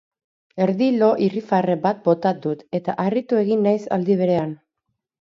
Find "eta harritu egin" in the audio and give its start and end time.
2.81-3.65